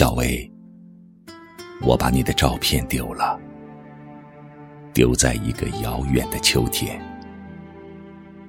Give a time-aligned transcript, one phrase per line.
[0.00, 0.50] 小薇，
[1.82, 3.38] 我把你的照片丢了，
[4.94, 6.98] 丢在一个遥远的秋天，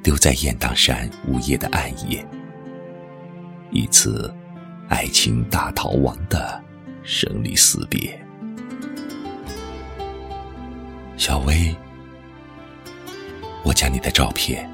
[0.02, 2.25] 丢在雁荡山午夜的暗夜，
[3.70, 4.34] 一次
[4.88, 6.63] 爱情大逃亡的
[7.03, 8.17] 生离死别。
[11.17, 11.75] 小薇，
[13.66, 14.70] 我将你的照片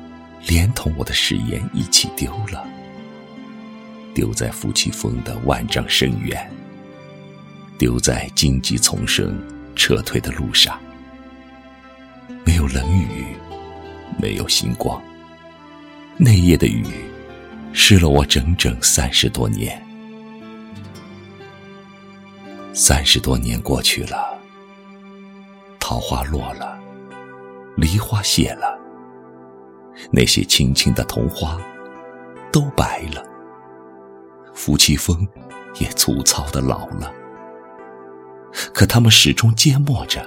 [0.46, 2.64] 连同我的誓言一起丢了，
[4.14, 6.52] 丢在夫妻峰的万丈深渊，
[7.78, 9.38] 丢在荆棘丛生
[9.76, 10.80] 撤退的路上。
[12.46, 13.36] 没有冷雨，
[14.22, 15.02] 没有星光，
[16.18, 16.86] 那夜的雨
[17.74, 19.82] 湿了我整整三十多年。
[22.74, 24.38] 三十多年过去了。
[25.80, 26.78] 桃花落了，
[27.78, 28.78] 梨花谢了，
[30.12, 31.58] 那些青青的桐花
[32.52, 33.24] 都白了，
[34.54, 35.26] 夫妻峰
[35.80, 37.14] 也粗糙的老了。
[38.74, 40.26] 可他们始终缄默着，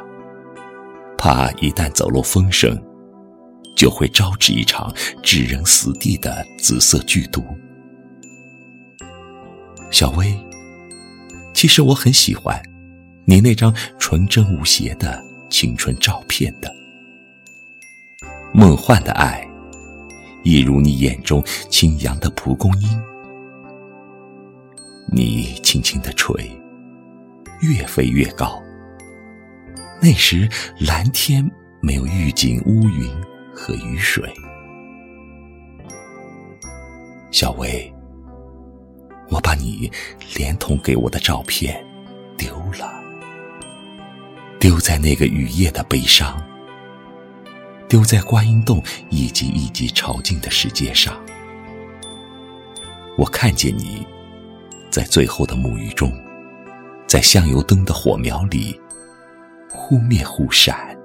[1.16, 2.80] 怕一旦走漏风声，
[3.76, 7.44] 就会招致一场置人死地的紫色剧毒。
[9.90, 10.38] 小薇，
[11.54, 12.60] 其实我很喜欢
[13.24, 15.30] 你那张纯真无邪的。
[15.50, 16.72] 青春照片的
[18.54, 19.44] 梦幻的爱，
[20.44, 23.02] 一如你眼中清扬的蒲公英。
[25.12, 26.48] 你轻轻的吹，
[27.60, 28.62] 越飞越高。
[30.02, 31.48] 那时蓝天
[31.82, 33.10] 没有预警乌云
[33.54, 34.32] 和雨水。
[37.30, 37.92] 小薇，
[39.28, 39.90] 我把你
[40.36, 41.84] 连同给我的照片
[42.36, 42.90] 丢了。
[44.58, 46.42] 丢在那个雨夜的悲伤，
[47.88, 51.18] 丢在观音洞一级一级朝觐的世界上。
[53.16, 54.06] 我看见你，
[54.90, 56.12] 在最后的沐浴中，
[57.10, 58.80] 在香油灯的火苗里，
[59.68, 60.96] 忽灭忽闪。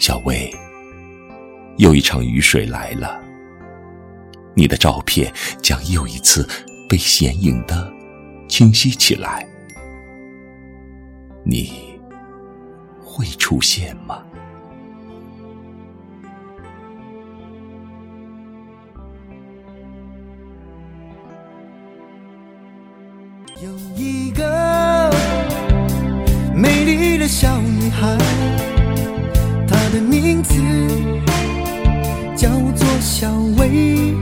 [0.00, 0.50] 小薇，
[1.76, 3.20] 又一场雨水来了，
[4.54, 5.30] 你的照片
[5.62, 6.48] 将又一次
[6.88, 7.92] 被显影的
[8.48, 9.46] 清晰起来。
[11.44, 12.00] 你
[13.04, 14.24] 会出现吗？
[23.60, 25.10] 有一个
[26.54, 28.16] 美丽的小女孩，
[29.66, 30.54] 她的名字
[32.36, 34.14] 叫做小薇，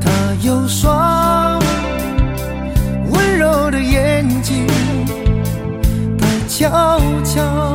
[0.00, 0.10] 她
[0.40, 1.60] 有双
[3.10, 4.66] 温柔的眼睛。
[6.18, 7.74] 她悄悄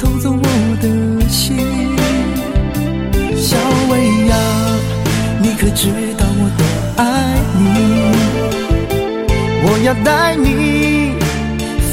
[0.00, 1.56] 偷走我的心，
[3.36, 3.56] 小
[3.88, 4.36] 薇呀，
[5.40, 5.86] 你可知
[6.18, 6.64] 道我多
[7.00, 7.99] 爱你？
[9.82, 11.14] 要带你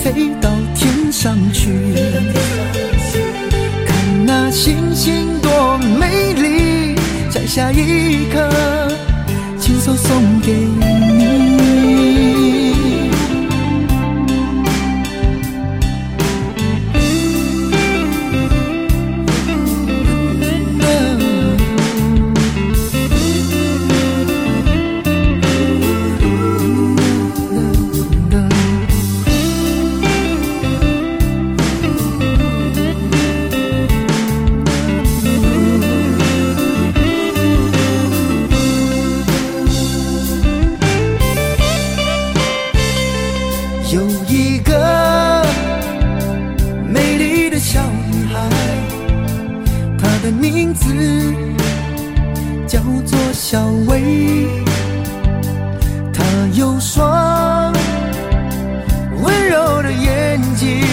[0.04, 1.72] 飞到天上去，
[3.86, 6.96] 看那星星多美丽，
[7.32, 8.50] 摘下一颗，
[9.58, 11.37] 亲手送给你。
[50.28, 50.94] 的名字
[52.68, 54.46] 叫做小薇，
[56.14, 56.22] 她
[56.54, 57.72] 有双
[59.22, 60.84] 温柔的眼睛，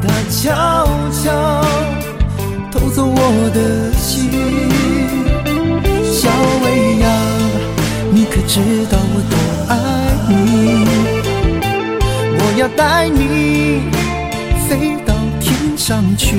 [0.00, 1.62] 她悄悄
[2.72, 4.30] 偷走我的心。
[6.02, 6.30] 小
[6.64, 7.06] 薇呀，
[8.10, 9.36] 你可知道我多
[9.68, 9.76] 爱
[10.26, 10.86] 你？
[12.38, 13.82] 我要带你
[14.66, 16.38] 飞到天上去。